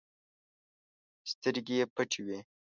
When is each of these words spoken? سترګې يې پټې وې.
سترګې 1.31 1.75
يې 1.79 1.85
پټې 1.95 2.21
وې. 2.25 2.39